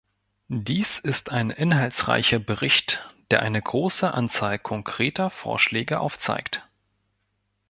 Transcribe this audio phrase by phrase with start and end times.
[0.47, 6.67] Dies ist ein inhaltsreicher Bericht, der eine große Anzahl konkreter Vorschläge aufzeigt.